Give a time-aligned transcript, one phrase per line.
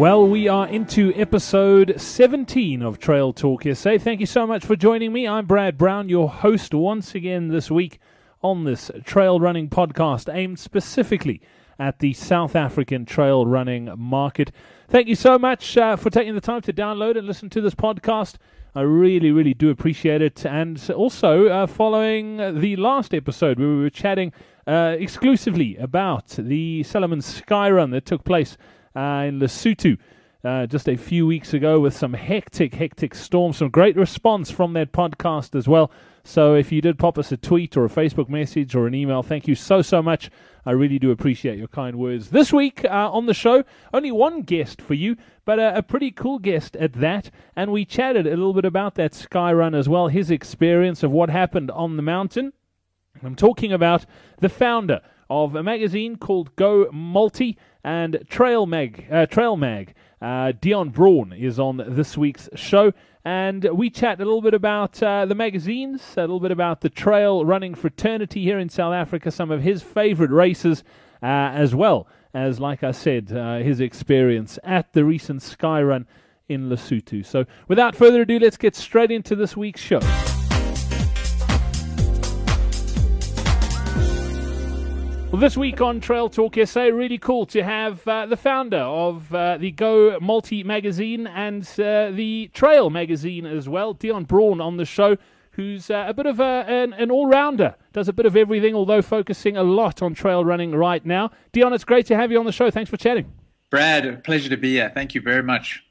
[0.00, 3.98] Well, we are into episode 17 of Trail Talk SA.
[3.98, 5.28] Thank you so much for joining me.
[5.28, 8.00] I'm Brad Brown, your host once again this week
[8.42, 11.42] on this trail running podcast aimed specifically
[11.78, 14.52] at the South African trail running market.
[14.88, 17.74] Thank you so much uh, for taking the time to download and listen to this
[17.74, 18.36] podcast.
[18.74, 20.46] I really, really do appreciate it.
[20.46, 24.32] And also, uh, following the last episode, where we were chatting
[24.66, 28.56] uh, exclusively about the Salomon Skyrun that took place
[28.94, 29.98] uh, in Lesotho.
[30.42, 34.72] Uh, just a few weeks ago, with some hectic, hectic storms, some great response from
[34.72, 35.90] that podcast as well.
[36.24, 39.22] So, if you did pop us a tweet or a Facebook message or an email,
[39.22, 40.30] thank you so, so much.
[40.64, 42.30] I really do appreciate your kind words.
[42.30, 46.10] This week uh, on the show, only one guest for you, but a, a, pretty
[46.10, 47.30] cool guest at that.
[47.56, 51.10] And we chatted a little bit about that sky run as well, his experience of
[51.10, 52.52] what happened on the mountain.
[53.22, 54.06] I'm talking about
[54.38, 59.06] the founder of a magazine called Go Multi and Trail Mag.
[59.10, 59.94] Uh, Trail Mag.
[60.20, 62.92] Uh, Deon Braun is on this week's show,
[63.24, 66.90] and we chat a little bit about uh, the magazines, a little bit about the
[66.90, 70.84] trail running fraternity here in South Africa, some of his favorite races,
[71.22, 76.06] uh, as well as, like I said, uh, his experience at the recent Sky Run
[76.48, 77.24] in Lesotho.
[77.24, 80.00] So, without further ado, let's get straight into this week's show.
[85.30, 89.32] Well, this week on Trail Talk SA, really cool to have uh, the founder of
[89.32, 94.76] uh, the Go Multi magazine and uh, the Trail magazine as well, Deon Braun, on
[94.76, 95.16] the show,
[95.52, 98.74] who's uh, a bit of a, an, an all rounder, does a bit of everything,
[98.74, 101.30] although focusing a lot on trail running right now.
[101.52, 102.68] Deon, it's great to have you on the show.
[102.68, 103.32] Thanks for chatting.
[103.70, 104.90] Brad, pleasure to be here.
[104.92, 105.84] Thank you very much.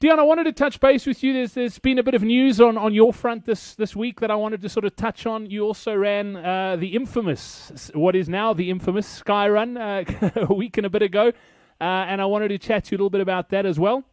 [0.00, 1.32] Deon, I wanted to touch base with you.
[1.32, 4.30] There's there's been a bit of news on, on your front this, this week that
[4.30, 5.50] I wanted to sort of touch on.
[5.50, 10.04] You also ran uh, the infamous, what is now the infamous Sky Run uh,
[10.36, 11.32] a week and a bit ago,
[11.80, 14.04] uh, and I wanted to chat to you a little bit about that as well.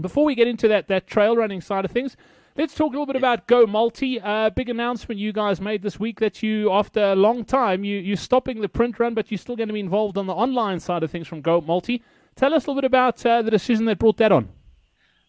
[0.00, 2.16] Before we get into that that trail running side of things,
[2.56, 4.20] let's talk a little bit about Go Multi.
[4.20, 7.98] Uh, big announcement you guys made this week that you, after a long time, you
[7.98, 10.78] you're stopping the print run, but you're still going to be involved on the online
[10.78, 12.00] side of things from Go Multi.
[12.36, 14.48] Tell us a little bit about uh, the decision that brought that on.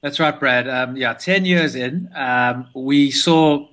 [0.03, 0.67] That's right, Brad.
[0.67, 3.65] Um, yeah, ten years in, um, we saw,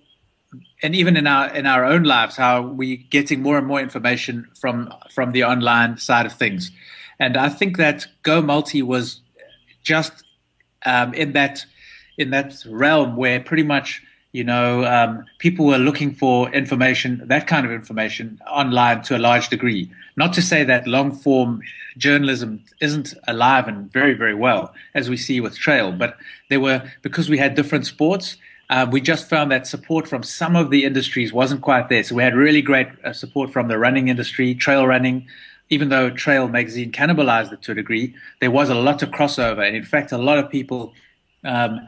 [0.81, 4.49] and even in our in our own lives, how we're getting more and more information
[4.61, 6.71] from from the online side of things,
[7.19, 9.21] and I think that Go Multi was
[9.83, 10.23] just
[10.87, 11.67] um, in that
[12.17, 14.01] in that realm where pretty much
[14.33, 19.19] you know um, people were looking for information, that kind of information online to a
[19.19, 19.91] large degree.
[20.17, 21.63] Not to say that long form
[21.97, 26.17] journalism isn't alive and very, very well, as we see with trail, but
[26.49, 28.37] there were, because we had different sports,
[28.71, 32.05] uh, we just found that support from some of the industries wasn't quite there.
[32.05, 35.27] So we had really great uh, support from the running industry, trail running.
[35.73, 39.65] Even though Trail magazine cannibalized it to a degree, there was a lot of crossover.
[39.65, 40.93] And in fact, a lot of people
[41.45, 41.87] um,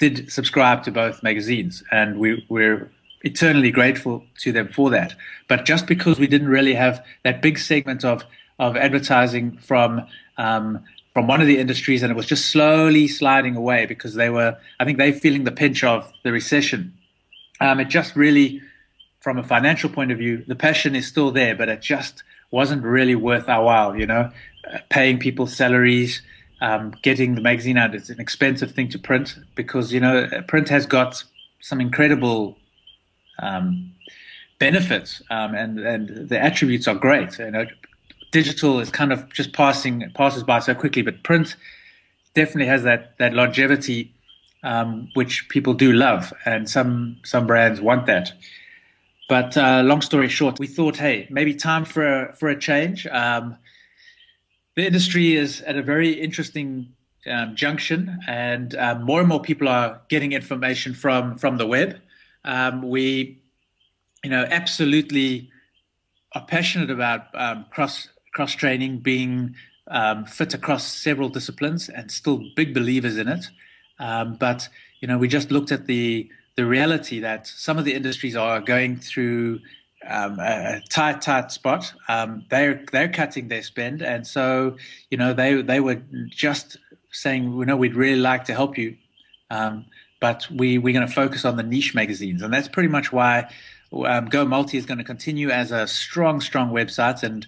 [0.00, 1.84] did subscribe to both magazines.
[1.92, 2.90] And we, we're
[3.22, 5.14] eternally grateful to them for that.
[5.48, 8.24] But just because we didn't really have that big segment of
[8.58, 10.06] of advertising from
[10.36, 10.84] um,
[11.14, 14.56] from one of the industries, and it was just slowly sliding away because they were,
[14.78, 16.94] I think, they feeling the pinch of the recession.
[17.60, 18.62] Um, it just really,
[19.20, 22.84] from a financial point of view, the passion is still there, but it just wasn't
[22.84, 23.96] really worth our while.
[23.96, 24.30] You know,
[24.70, 26.22] uh, paying people salaries.
[26.62, 30.68] Um, getting the magazine out is an expensive thing to print because you know print
[30.68, 31.24] has got
[31.60, 32.58] some incredible
[33.38, 33.92] um,
[34.58, 37.38] benefits um, and and the attributes are great.
[37.38, 37.66] You know,
[38.30, 41.56] digital is kind of just passing passes by so quickly, but print
[42.34, 44.12] definitely has that that longevity,
[44.62, 48.32] um, which people do love, and some some brands want that.
[49.28, 53.06] But uh, long story short, we thought, hey, maybe time for a, for a change.
[53.06, 53.56] Um,
[54.76, 56.94] the industry is at a very interesting
[57.26, 62.00] um, junction, and uh, more and more people are getting information from from the web.
[62.44, 63.38] Um, we,
[64.24, 65.50] you know, absolutely
[66.34, 69.54] are passionate about um, cross cross training, being
[69.88, 73.46] um, fit across several disciplines, and still big believers in it.
[73.98, 74.68] Um, but
[75.00, 78.60] you know, we just looked at the the reality that some of the industries are
[78.60, 79.60] going through
[80.06, 81.92] um, a tight, tight spot.
[82.08, 84.76] Um, they're they're cutting their spend, and so
[85.10, 86.78] you know they they were just
[87.12, 88.96] saying, you know, we'd really like to help you,
[89.50, 89.86] um,
[90.20, 93.50] but we we're going to focus on the niche magazines, and that's pretty much why
[93.92, 97.46] um, Go Multi is going to continue as a strong, strong website, and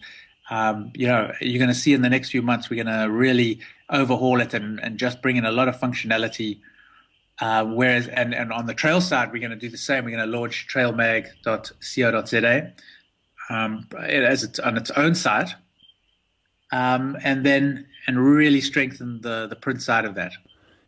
[0.51, 3.11] um, you know you're going to see in the next few months we're going to
[3.11, 6.59] really overhaul it and, and just bring in a lot of functionality.
[7.43, 10.05] Uh, whereas and, and on the trail side, we're going to do the same.
[10.05, 12.73] We're going to launch trailmag.co.za
[13.51, 15.53] um, as it's on its own site.
[16.73, 20.33] um, and then and really strengthen the the print side of that.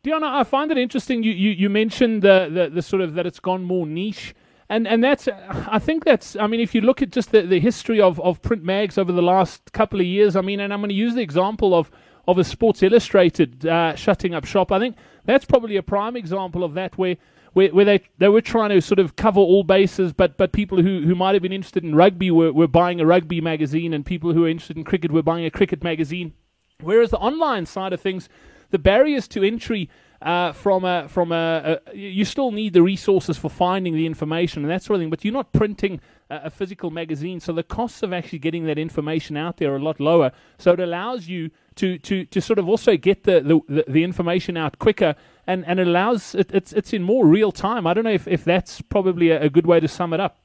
[0.02, 1.22] Diana, I find it interesting.
[1.22, 4.34] You you, you mentioned the, the, the sort of that it's gone more niche.
[4.68, 7.60] And and that's I think that's I mean if you look at just the, the
[7.60, 10.80] history of, of print mags over the last couple of years I mean and I'm
[10.80, 11.90] going to use the example of
[12.26, 16.64] of a Sports Illustrated uh, shutting up shop I think that's probably a prime example
[16.64, 17.16] of that where
[17.52, 20.82] where, where they they were trying to sort of cover all bases but but people
[20.82, 24.04] who, who might have been interested in rugby were, were buying a rugby magazine and
[24.04, 26.32] people who were interested in cricket were buying a cricket magazine
[26.80, 28.28] whereas the online side of things
[28.70, 29.88] the barriers to entry
[30.24, 34.62] uh, from a from a, a, you still need the resources for finding the information
[34.62, 36.00] and that sort of thing, but you're not printing
[36.30, 39.76] a, a, physical magazine, so the costs of actually getting that information out there are
[39.76, 40.32] a lot lower.
[40.58, 44.56] So it allows you to to, to sort of also get the, the, the information
[44.56, 45.14] out quicker,
[45.46, 47.86] and, and allows it, it's it's in more real time.
[47.86, 50.38] I don't know if, if that's probably a, a good way to sum it up.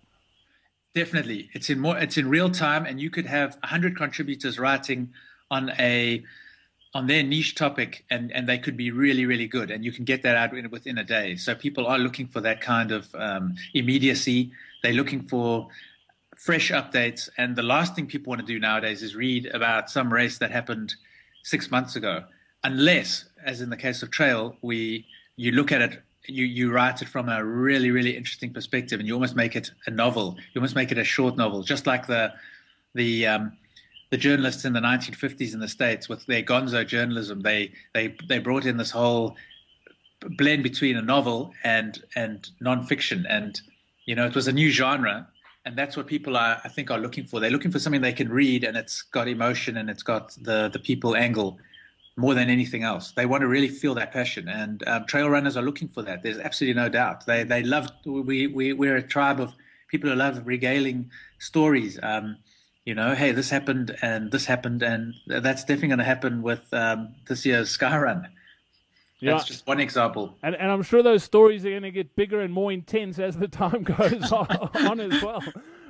[0.95, 5.13] Definitely, it's in more it's in real time, and you could have hundred contributors writing
[5.51, 6.23] on a
[6.93, 9.69] on their niche topic and, and they could be really, really good.
[9.69, 11.35] And you can get that out within a day.
[11.35, 14.51] So people are looking for that kind of um, immediacy.
[14.81, 15.67] They're looking for
[16.35, 17.29] fresh updates.
[17.37, 20.51] And the last thing people want to do nowadays is read about some race that
[20.51, 20.95] happened
[21.43, 22.23] six months ago,
[22.63, 25.05] unless, as in the case of Trail, we
[25.35, 29.07] you look at it, you, you write it from a really, really interesting perspective and
[29.07, 30.35] you almost make it a novel.
[30.53, 32.33] You almost make it a short novel, just like the
[32.95, 33.53] the um,
[34.09, 38.39] the journalists in the 1950s in the states with their gonzo journalism they they they
[38.39, 39.35] brought in this whole
[40.37, 43.61] blend between a novel and and nonfiction and
[44.05, 45.27] you know it was a new genre
[45.65, 47.39] and that's what people are i think are looking for.
[47.39, 50.69] They're looking for something they can read and it's got emotion and it's got the
[50.69, 51.59] the people angle
[52.17, 53.13] more than anything else.
[53.13, 56.21] They want to really feel that passion and um, trail runners are looking for that.
[56.21, 57.25] There's absolutely no doubt.
[57.25, 59.53] They they love we, we we're a tribe of
[59.87, 61.99] people who love regaling stories.
[62.03, 62.37] Um,
[62.85, 66.73] you know, hey, this happened and this happened, and that's definitely going to happen with
[66.73, 68.27] um, this year's Skyrun.
[69.19, 69.33] Yeah.
[69.33, 70.37] That's just one example.
[70.43, 73.35] And, and I'm sure those stories are going to get bigger and more intense as
[73.37, 75.43] the time goes on as well.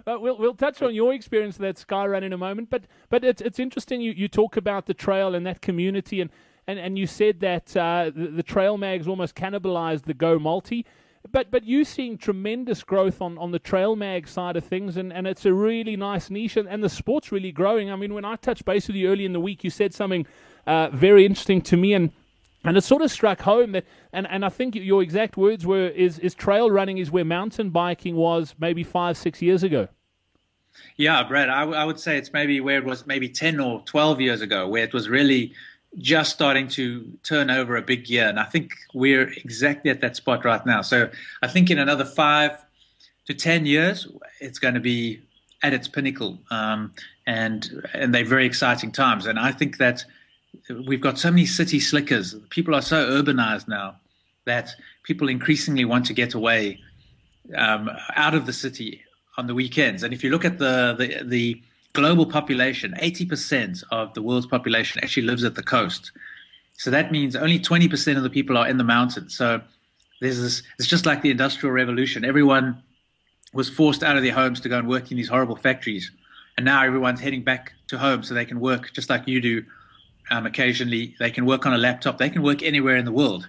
[0.06, 2.70] But we'll we'll touch on your experience of that Skyrun in a moment.
[2.70, 6.32] But but it's it's interesting you, you talk about the trail and that community and,
[6.68, 10.86] and, and you said that uh, the, the trail mags almost cannibalized the Go Multi
[11.32, 15.12] but but you seeing tremendous growth on, on the trail mag side of things, and,
[15.12, 17.92] and it's a really nice niche, and, and the sport's really growing.
[17.92, 20.26] I mean, when I touched base with you early in the week, you said something
[20.66, 22.12] uh, very interesting to me, and
[22.64, 25.88] and it sort of struck home that, and, and I think your exact words were,
[25.88, 29.88] is, is trail running is where mountain biking was maybe five, six years ago.
[30.98, 33.82] Yeah, Brad, I, w- I would say it's maybe where it was maybe 10 or
[33.86, 35.54] 12 years ago, where it was really
[35.98, 38.28] just starting to turn over a big year.
[38.28, 40.82] And I think we're exactly at that spot right now.
[40.82, 41.10] So
[41.42, 42.52] I think in another five
[43.26, 44.08] to 10 years,
[44.40, 45.22] it's going to be
[45.64, 46.38] at its pinnacle.
[46.52, 46.94] Um,
[47.26, 49.26] and, and they're very exciting times.
[49.26, 50.04] And I think that
[50.88, 52.36] we've got so many city slickers.
[52.50, 53.96] People are so urbanized now
[54.46, 54.74] that
[55.04, 56.80] people increasingly want to get away
[57.56, 59.02] um, out of the city
[59.38, 60.04] on the weekends.
[60.04, 61.62] And if you look at the, the, the
[61.94, 66.12] global population, 80% of the world's population actually lives at the coast.
[66.74, 69.36] So that means only 20% of the people are in the mountains.
[69.36, 69.62] So
[70.22, 72.24] there's this, it's just like the Industrial Revolution.
[72.24, 72.82] Everyone
[73.54, 76.12] was forced out of their homes to go and work in these horrible factories.
[76.58, 79.64] And now everyone's heading back to home so they can work just like you do
[80.32, 81.16] um, occasionally.
[81.20, 82.18] They can work on a laptop.
[82.18, 83.48] They can work anywhere in the world.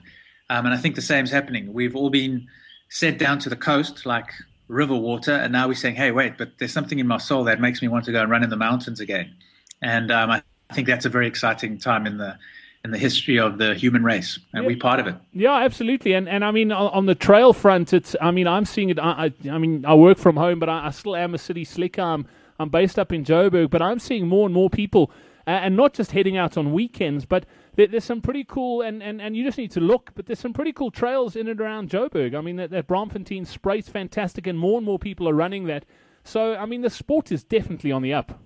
[0.48, 1.72] Um, and I think the same is happening.
[1.72, 2.46] We've all been
[2.88, 4.30] sent down to the coast, like
[4.68, 7.60] river water, and now we're saying, hey, wait, but there's something in my soul that
[7.60, 9.34] makes me want to go and run in the mountains again.
[9.82, 12.36] And um, I think that's a very exciting time in the
[12.82, 14.68] in the history of the human race, and yeah.
[14.68, 15.14] we're part of it.
[15.32, 16.14] Yeah, absolutely.
[16.14, 18.98] And and I mean, on the trail front, it's I mean, I'm seeing it.
[18.98, 21.64] I I, I mean, I work from home, but I, I, still am a city
[21.64, 22.00] slicker.
[22.00, 22.26] I'm
[22.58, 25.10] I'm based up in Joburg, but I'm seeing more and more people,
[25.50, 29.02] uh, and not just heading out on weekends, but there, there's some pretty cool, and,
[29.02, 31.60] and, and you just need to look, but there's some pretty cool trails in and
[31.60, 32.36] around Joburg.
[32.36, 35.84] I mean, that, that Braamfontein Spruit's fantastic, and more and more people are running that.
[36.22, 38.38] So, I mean, the sport is definitely on the up.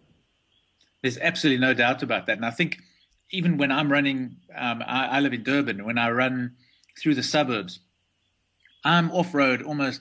[1.02, 2.38] There's absolutely no doubt about that.
[2.38, 2.78] And I think
[3.30, 6.56] even when I'm running, um, I, I live in Durban, when I run
[6.98, 7.80] through the suburbs,
[8.82, 10.00] I'm off road almost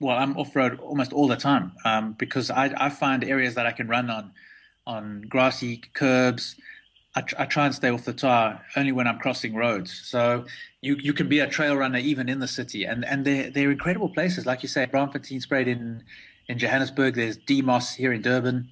[0.00, 3.66] well, I'm off road almost all the time um, because I, I, find areas that
[3.66, 4.32] I can run on
[4.86, 6.56] on grassy curbs,
[7.14, 9.92] I, tr- I, try and stay off the tar only when I'm crossing roads.
[10.04, 10.46] So
[10.80, 13.70] you you can be a trail runner even in the city, and and they're they're
[13.70, 16.02] incredible places, like you say, Braamfontein Spruit in
[16.48, 17.14] in Johannesburg.
[17.14, 18.68] There's Demos here in Durban.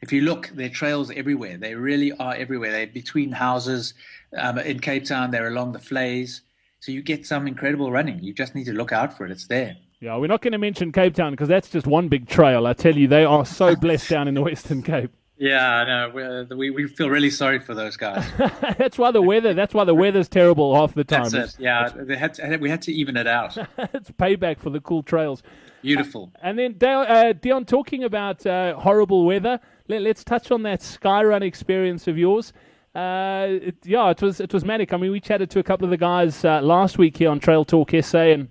[0.00, 1.56] If you look, there are trails everywhere.
[1.56, 2.70] They really are everywhere.
[2.70, 3.94] They're between houses.
[4.36, 6.42] Um, in Cape Town, they're along the vleis.
[6.80, 8.22] So you get some incredible running.
[8.22, 9.32] You just need to look out for it.
[9.32, 9.76] It's there.
[10.00, 12.68] Yeah, we're not going to mention Cape Town because that's just one big trail.
[12.68, 15.10] I tell you, they are so blessed down in the Western Cape.
[15.38, 18.28] Yeah, no, we we feel really sorry for those guys.
[18.76, 19.54] that's why the weather.
[19.54, 21.28] That's why the weather's terrible half the time.
[21.30, 21.60] That's it.
[21.60, 23.56] Yeah, they had to, we had to even it out.
[23.78, 25.44] it's payback for the cool trails.
[25.82, 26.32] Beautiful.
[26.34, 30.80] Uh, and then uh, Deon, talking about uh, horrible weather, let, us touch on that
[30.80, 32.52] skyrun experience of yours.
[32.96, 34.92] Uh, it, yeah, it was it was manic.
[34.92, 37.38] I mean, we chatted to a couple of the guys uh, last week here on
[37.38, 38.48] Trail Talk SA and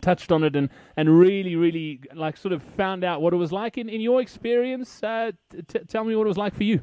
[0.00, 3.52] touched on it and, and really, really like sort of found out what it was
[3.52, 5.02] like in, in your experience.
[5.02, 5.32] Uh,
[5.68, 6.80] t- tell me what it was like for you.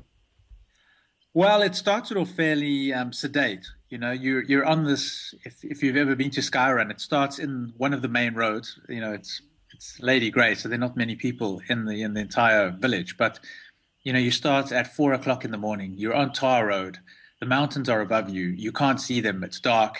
[1.36, 3.66] Well, it started off fairly um, sedate.
[3.90, 5.34] You know, you're you're on this.
[5.44, 8.80] If if you've ever been to Skyrun, it starts in one of the main roads.
[8.88, 9.42] You know, it's
[9.74, 13.18] it's Lady Grey, so there are not many people in the in the entire village.
[13.18, 13.40] But
[14.04, 15.96] you know, you start at four o'clock in the morning.
[15.98, 17.00] You're on tar road.
[17.40, 18.46] The mountains are above you.
[18.50, 19.44] You can't see them.
[19.44, 20.00] It's dark.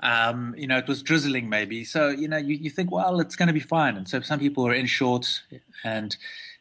[0.00, 1.84] Um, you know, it was drizzling maybe.
[1.84, 3.96] So, you know, you, you think, well, it's going to be fine.
[3.96, 5.42] And so some people are in shorts
[5.84, 6.16] and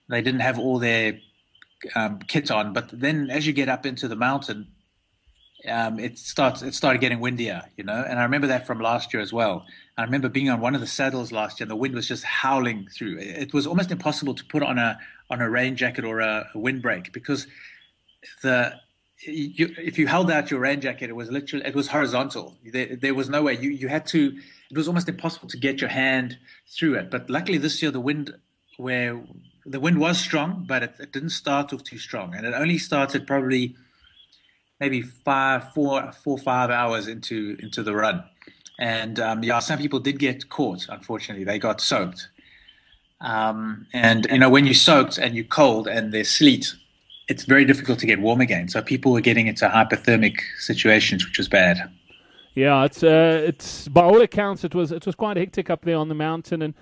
[0.08, 1.20] they didn't have all their
[1.96, 2.74] um, kit on.
[2.74, 4.68] But then as you get up into the mountain,
[5.68, 8.06] um, it starts it started getting windier, you know.
[8.08, 9.65] And I remember that from last year as well.
[9.98, 12.24] I remember being on one of the saddles last year, and the wind was just
[12.24, 13.18] howling through.
[13.20, 15.00] It was almost impossible to put on a
[15.30, 17.48] on a rain jacket or a, a windbreak because
[18.42, 18.74] the
[19.22, 22.55] you, if you held out your rain jacket, it was literally it was horizontal.
[22.65, 24.38] There, there, was no way you you had to.
[24.69, 27.10] It was almost impossible to get your hand through it.
[27.10, 28.36] But luckily this year the wind
[28.77, 29.22] where
[29.65, 32.77] the wind was strong, but it, it didn't start off too strong, and it only
[32.77, 33.75] started probably
[34.79, 38.24] maybe five, four, four, five hours into into the run.
[38.79, 40.88] And um, yeah, some people did get caught.
[40.89, 42.29] Unfortunately, they got soaked.
[43.22, 46.75] Um, and you know, when you're soaked and you're cold and there's sleet,
[47.27, 48.67] it's very difficult to get warm again.
[48.67, 51.91] So people were getting into hypothermic situations, which was bad.
[52.53, 55.98] Yeah, it's uh, it's by all accounts it was it was quite hectic up there
[55.98, 56.74] on the mountain and.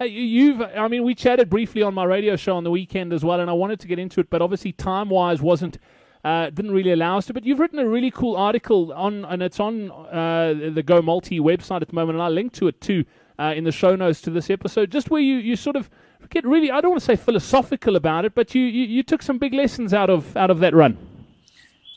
[0.00, 3.38] You've, I mean, we chatted briefly on my radio show on the weekend as well,
[3.38, 5.78] and I wanted to get into it, but obviously time wise wasn't
[6.24, 7.34] uh, didn't really allow us to.
[7.34, 11.40] But you've written a really cool article on, and it's on uh, the Go Multi
[11.40, 13.04] website at the moment, and I'll link to it too
[13.38, 14.90] uh, in the show notes to this episode.
[14.90, 15.90] Just where you, you sort of
[16.30, 19.22] get really, I don't want to say philosophical about it, but you, you, you took
[19.22, 20.96] some big lessons out of out of that run.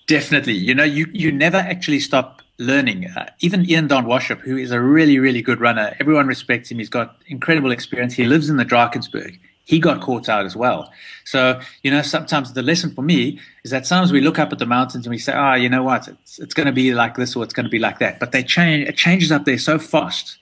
[0.07, 0.53] Definitely.
[0.53, 3.07] You know, you, you never actually stop learning.
[3.07, 6.77] Uh, even Iain Don-Wauchope, who is a really, really good runner, everyone respects him.
[6.77, 8.13] He's got incredible experience.
[8.13, 9.39] He lives in the Drakensberg.
[9.65, 10.91] He got caught out as well.
[11.23, 14.59] So, you know, sometimes the lesson for me is that sometimes we look up at
[14.59, 17.15] the mountains and we say, oh, you know what, it's, it's going to be like
[17.15, 18.19] this or it's going to be like that.
[18.19, 20.37] But they change, it changes up there so fast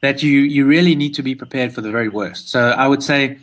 [0.00, 2.48] that you you really need to be prepared for the very worst.
[2.48, 3.38] So I would say,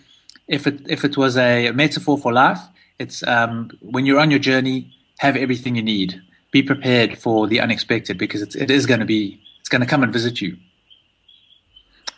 [0.48, 2.60] if it if it was a metaphor for life,
[3.00, 6.22] it's um, when you're on your journey, have everything you need.
[6.51, 9.88] Be prepared for the unexpected because it's, it is going to be it's going to
[9.88, 10.57] come and visit you.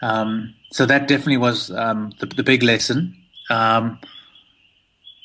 [0.02, 3.16] Um, so that definitely was um, the, the, big lesson.
[3.50, 3.98] Um,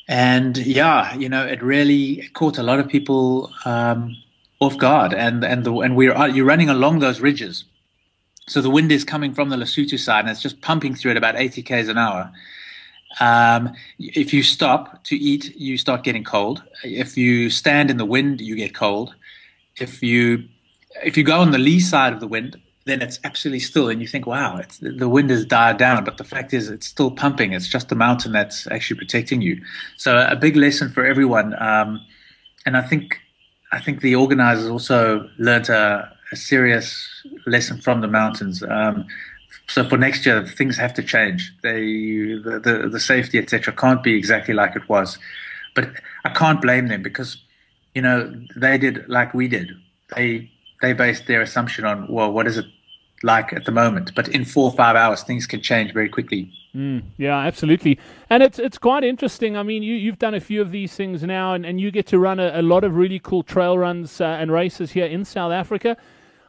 [0.07, 4.17] and yeah, you know, it really caught a lot of people um,
[4.61, 7.64] off guard, and and the and we're you're running along those ridges
[8.50, 11.16] so the wind is coming from the Lesotho side and it's just pumping through at
[11.16, 12.33] about 80 k's an hour.
[13.21, 16.62] Um, if you stop to eat, you start getting cold.
[16.83, 19.14] If you stand in the wind, you get cold.
[19.76, 20.45] If you
[21.04, 24.00] if you go on the lee side of the wind, then it's absolutely still, and
[24.00, 27.52] you think, "Wow, the wind has died down." But the fact is, it's still pumping.
[27.52, 29.61] It's just the mountain that's actually protecting you.
[29.97, 31.61] So a big lesson for everyone.
[31.61, 32.00] Um,
[32.66, 33.21] and I think
[33.73, 38.63] I think the organizers also learned a, a serious lesson from the mountains.
[38.63, 39.07] Um,
[39.67, 41.53] so for next year, things have to change.
[41.63, 41.81] They,
[42.45, 45.19] the, the, the safety, etc., can't be exactly like it was.
[45.75, 45.91] But
[46.25, 47.37] I can't blame them because,
[47.95, 49.71] you know, they did like we did.
[50.17, 50.51] They
[50.83, 52.67] they based their assumption on well, what is it
[53.23, 54.13] like at the moment?
[54.15, 56.53] But in four or five hours, things can change very quickly.
[56.75, 59.57] Mm, yeah, absolutely, and it's it's quite interesting.
[59.57, 62.07] I mean, you you've done a few of these things now, and, and you get
[62.09, 65.25] to run a, a lot of really cool trail runs uh, and races here in
[65.25, 65.97] South Africa.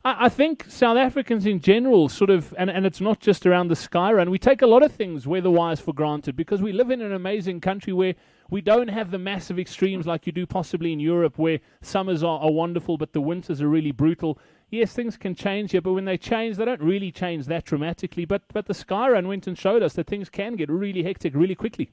[0.04, 3.68] I, I think South Africans in general sort of, and, and it's not just around
[3.68, 6.92] the sky run, we take a lot of things weather-wise for granted because we live
[6.92, 8.16] in an amazing country where
[8.50, 12.40] we don't have the massive extremes like you do possibly in Europe where summers are,
[12.40, 14.38] are wonderful but the winters are really brutal.
[14.70, 18.24] Yes, things can change here, but when they change, they don't really change that dramatically.
[18.24, 21.56] But but the Skyrun went and showed us that things can get really hectic really
[21.56, 21.92] quickly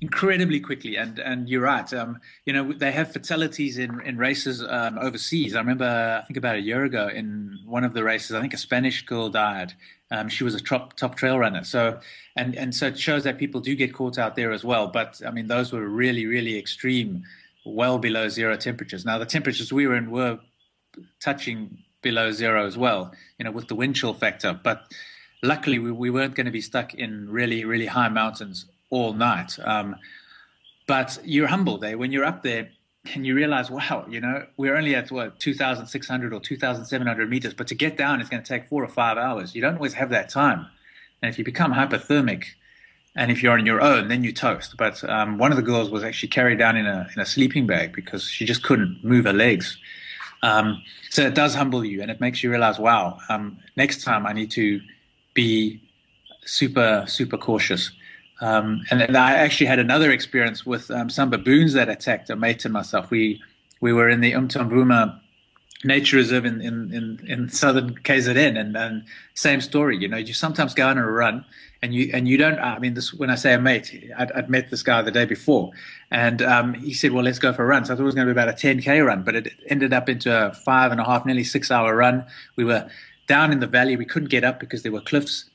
[0.00, 0.96] incredibly quickly.
[0.96, 1.92] And and you're right.
[1.92, 5.54] Um, you know they have fatalities in in races um, overseas.
[5.54, 8.54] I remember i think about a year ago in one of the races i think
[8.54, 9.72] a spanish girl died.
[10.10, 11.64] Um, she was a top top trail runner.
[11.64, 11.98] So
[12.36, 14.86] and and so it shows that people do get caught out there as well.
[14.88, 17.24] But i mean those were really really extreme
[17.66, 19.04] well below zero temperatures.
[19.04, 20.38] Now the temperatures we were in were
[21.20, 24.58] touching below zero as well you know with the wind chill factor.
[24.62, 24.92] But
[25.42, 29.58] luckily we, we weren't going to be stuck in really really high mountains all night.
[29.62, 29.96] Um,
[30.86, 32.70] but you're humbled there when you're up there
[33.14, 37.66] and you realize, wow, you know, we're only at what 2,600 or 2,700 meters, but
[37.68, 39.54] to get down it's going to take four or five hours.
[39.54, 40.66] You don't always have that time,
[41.22, 42.44] and if you become hypothermic,
[43.16, 44.76] and if you're on your own, then you toast.
[44.76, 47.66] But um, one of the girls was actually carried down in a in a sleeping
[47.66, 49.78] bag because she just couldn't move her legs.
[50.42, 54.26] Um, so it does humble you, and it makes you realize, wow, um, next time
[54.26, 54.80] I need to
[55.34, 55.82] be
[56.44, 57.90] super super cautious.
[58.40, 62.36] Um, and, and, I actually had another experience with um, some baboons that attacked a
[62.36, 63.10] mate and myself.
[63.10, 63.42] We
[63.80, 65.20] we were in the Umtamvuna
[65.84, 69.04] nature reserve in, in, in, in southern KZN, and, and
[69.34, 69.96] same story.
[69.96, 71.44] You know, you sometimes go on a run,
[71.82, 72.58] and you and you don't.
[72.58, 75.24] I mean, this when I say a mate, I'd, I'd met this guy the day
[75.24, 75.72] before,
[76.10, 78.14] and um, he said, "Well, let's go for a run." So I thought it was
[78.14, 81.00] going to be about a 10k run, but it ended up into a five and
[81.00, 82.24] a half, nearly six hour run.
[82.56, 82.88] We were
[83.26, 83.96] down in the valley.
[83.96, 85.48] We couldn't get up because there were cliffs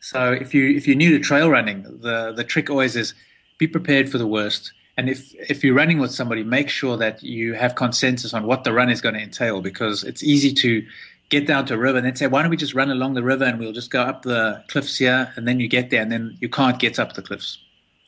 [0.00, 3.14] so if you if you're new to trail running, the the trick always is
[3.58, 4.72] be prepared for the worst.
[4.96, 8.64] And if if you're running with somebody, make sure that you have consensus on what
[8.64, 10.86] the run is going to entail because it's easy to
[11.28, 13.22] get down to a river and then say, why don't we just run along the
[13.22, 16.12] river and we'll just go up the cliffs here, and then you get there and
[16.12, 17.58] then you can't get up the cliffs.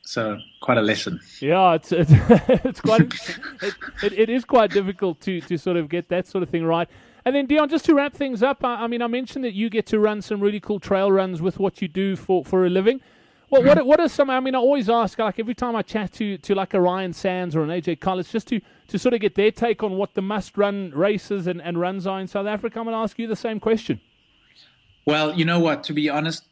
[0.03, 1.19] So quite a lesson.
[1.39, 2.11] Yeah, it's it's,
[2.65, 3.01] it's quite
[3.61, 6.63] it, it, it is quite difficult to to sort of get that sort of thing
[6.63, 6.89] right.
[7.29, 9.69] And then Deon, just to wrap things up, I, I, mean, I mentioned that you
[9.69, 12.71] get to run some really cool trail runs with what you do for, for a
[12.71, 13.01] living.
[13.49, 14.31] What what what are some?
[14.31, 17.11] I mean, I always ask, like every time I chat to to like a Ryan
[17.11, 20.15] Sandes or an AJ Calitz, just to to sort of get their take on what
[20.15, 22.79] the must run races and, and runs are in South Africa.
[22.79, 24.01] I'm going to ask you the same question.
[25.05, 25.83] Well, you know what?
[25.83, 26.45] To be honest,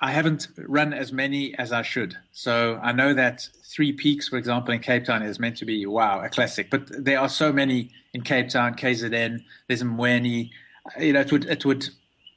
[0.00, 2.16] I haven't run as many as I should.
[2.32, 5.86] So I know that Three Peaks, for example, in Cape Town is meant to be
[5.86, 6.70] wow, a classic.
[6.70, 9.42] But there are so many in Cape Town, KZN.
[9.68, 10.50] There's Mweni.
[10.98, 11.88] You know, it would it would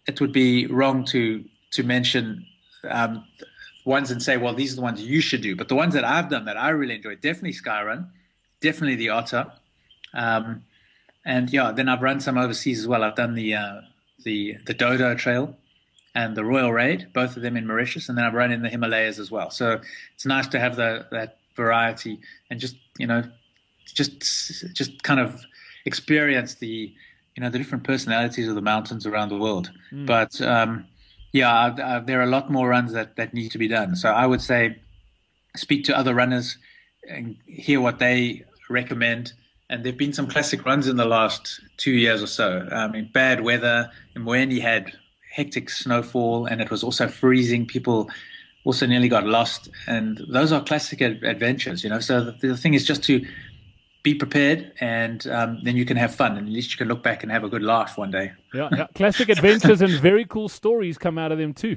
[0.08, 2.46] it would be wrong to to mention
[2.90, 3.24] um,
[3.86, 5.56] ones and say, well, these are the ones you should do.
[5.56, 8.10] But the ones that I've done that I really enjoy, definitely Skyrun,
[8.60, 9.52] definitely the Otter,
[10.14, 10.64] um,
[11.26, 13.04] and yeah, then I've run some overseas as well.
[13.04, 13.82] I've done the uh,
[14.24, 15.56] the the Dodo Trail
[16.16, 18.70] and the Royal Raid, both of them in Mauritius, and then I've run in the
[18.70, 19.52] Himalayas as well.
[19.52, 19.80] So
[20.16, 23.24] it's nice to have the, that variety and just you know
[23.86, 24.20] just
[24.74, 25.46] just kind of
[25.88, 26.93] experience the
[27.36, 29.71] you know the different personalities of the mountains around the world.
[29.91, 30.06] Mm.
[30.06, 30.86] But um,
[31.34, 33.95] yeah, uh, there are a lot more runs that that need to be done.
[33.95, 34.78] So I would say
[35.56, 36.58] speak to other runners
[37.10, 39.34] and hear what they recommend.
[39.69, 42.67] And there've been some classic runs in the last two years or so.
[42.71, 43.91] I mean, bad weather.
[44.15, 44.93] Mweni had
[45.34, 47.65] hectic snowfall and it was also freezing.
[47.65, 48.10] People
[48.67, 52.02] also nearly got lost, and those are classic adventures, you know.
[52.02, 53.26] So the, the thing is just to
[54.08, 57.04] be prepared, and um, then you can have fun, and at least you can look
[57.04, 58.32] back and have a good laugh one day.
[58.54, 58.88] Yeah, yeah.
[58.96, 61.76] classic adventures and very cool stories come out of them too.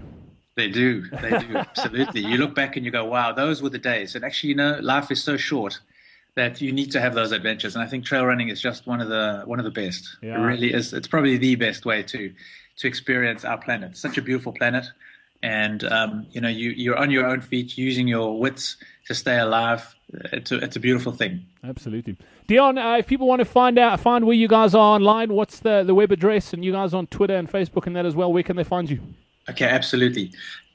[0.55, 2.21] They do, they do, absolutely.
[2.21, 4.79] You look back and you go, "Wow, those were the days." And actually, you know,
[4.81, 5.81] life is so short
[6.37, 9.01] that you need to have those adventures, and I think trail running is just one
[9.01, 10.05] of the one of the best.
[10.23, 10.37] Yeah.
[10.37, 10.93] It really is.
[10.93, 12.33] It's probably the best way to
[12.77, 13.91] to experience our planet.
[13.91, 14.87] It's such a beautiful planet,
[15.43, 19.39] and um, you know you you're on your own feet, using your wits to stay
[19.39, 19.95] alive.
[20.33, 21.45] It's a, it's a beautiful thing.
[21.63, 22.17] Absolutely,
[22.49, 22.79] Deon.
[22.79, 25.85] Uh, if people want to find out, find where you guys are online, what's the
[25.85, 28.33] the web address, and you guys on Twitter and Facebook and that as well.
[28.33, 29.01] Where can they find you?
[29.49, 30.33] Okay, absolutely.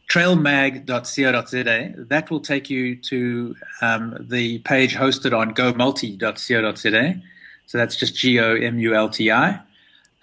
[0.10, 1.94] Trailmag.co.za.
[1.98, 7.22] That will take you to um, the page hosted on gomulti.co.za.
[7.68, 9.60] So that's just G O M U L T I.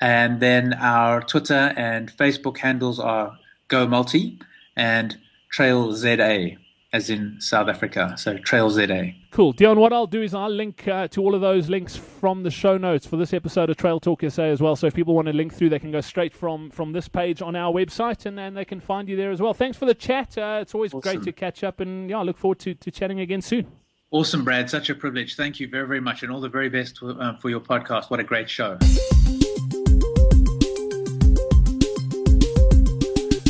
[0.01, 3.39] And then our Twitter and Facebook handles are
[3.69, 4.41] GoMulti
[4.77, 5.17] and
[5.51, 6.57] Trail ZA,
[6.93, 8.15] as in South Africa.
[8.19, 9.13] So Trail ZA.
[9.31, 9.55] Cool.
[9.55, 12.51] Deon, what I'll do is I'll link uh, to all of those links from the
[12.51, 14.77] show notes for this episode of Trail Talk SA as well.
[14.77, 17.41] So if people want to link through, they can go straight from, from this page
[17.41, 19.55] on our website and then they can find you there as well.
[19.55, 20.37] Thanks for the chat.
[20.37, 21.01] Uh, it's always awesome.
[21.01, 23.67] great to catch up and yeah, I look forward to, to chatting again soon.
[24.11, 24.69] Awesome, Brad.
[24.69, 25.37] Such a privilege.
[25.37, 28.11] Thank you very, very much and all the very best uh, for your podcast.
[28.11, 28.79] What a great show.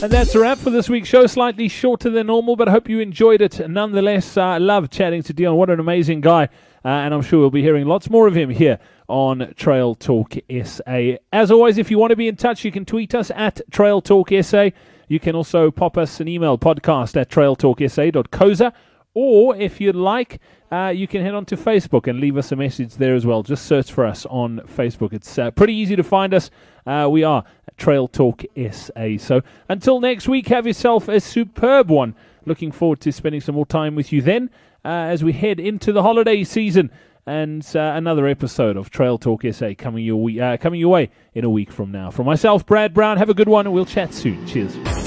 [0.02, 1.28] And that's a wrap for this week's show.
[1.28, 4.36] Slightly shorter than normal, but I hope you enjoyed it nonetheless.
[4.36, 5.54] I uh, love chatting to Deon.
[5.54, 6.48] What an amazing guy.
[6.84, 10.34] Uh, and I'm sure we'll be hearing lots more of him here on Trail Talk
[10.64, 11.12] SA.
[11.32, 14.02] As always, if you want to be in touch, you can tweet us at Trail
[14.02, 14.70] Talk SA.
[15.06, 18.72] You can also pop us an email, podcast at trailtalksa.coza.
[19.14, 20.40] Or if you'd like,
[20.72, 23.42] uh, you can head on to Facebook and leave us a message there as well.
[23.42, 25.12] Just search for us on Facebook.
[25.12, 26.50] It's uh, pretty easy to find us.
[26.86, 27.44] Uh, we are
[27.82, 29.16] Trail Talk SA.
[29.18, 32.14] So until next week, have yourself a superb one.
[32.46, 34.50] Looking forward to spending some more time with you then
[34.84, 36.92] uh, as we head into the holiday season.
[37.26, 41.44] And uh, another episode of Trail Talk SA coming your, uh, coming your way in
[41.44, 42.12] a week from now.
[42.12, 44.46] From myself, Brad Brown, have a good one, and we'll chat soon.
[44.46, 45.01] Cheers.